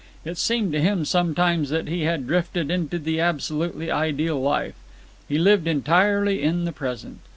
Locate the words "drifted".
2.25-2.71